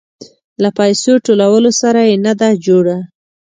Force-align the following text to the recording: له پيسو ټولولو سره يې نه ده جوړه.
له 0.61 0.69
پيسو 0.77 1.11
ټولولو 1.25 1.71
سره 1.81 1.99
يې 2.09 2.15
نه 2.25 2.33
ده 2.39 2.49
جوړه. 2.65 2.97